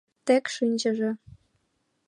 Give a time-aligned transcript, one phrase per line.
[0.25, 1.11] —Тек шинчыже...